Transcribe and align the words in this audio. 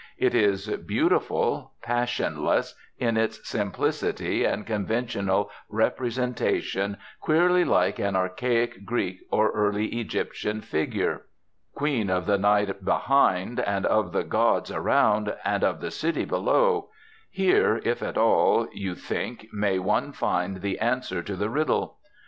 It 0.17 0.33
is 0.33 0.65
beautiful, 0.67 1.73
passionless, 1.83 2.73
in 2.97 3.17
its 3.17 3.47
simplicity 3.47 4.43
and 4.43 4.65
conventional 4.65 5.51
representation 5.69 6.97
queerly 7.19 7.63
like 7.63 7.99
an 7.99 8.15
archaic 8.15 8.83
Greek 8.83 9.19
or 9.29 9.51
early 9.51 9.99
Egyptian 9.99 10.61
figure. 10.61 11.27
Queen 11.75 12.09
of 12.09 12.25
the 12.25 12.39
night 12.39 12.83
behind, 12.83 13.59
and 13.59 13.85
of 13.85 14.11
the 14.11 14.23
gods 14.23 14.71
around, 14.71 15.35
and 15.45 15.63
of 15.63 15.81
the 15.81 15.91
city 15.91 16.25
below 16.25 16.89
here, 17.29 17.79
if 17.85 18.01
at 18.01 18.17
all, 18.17 18.67
you 18.73 18.95
think, 18.95 19.45
may 19.53 19.77
one 19.77 20.13
find 20.13 20.61
the 20.63 20.79
answer 20.79 21.21
to 21.21 21.35
the 21.35 21.47
riddle. 21.51 21.99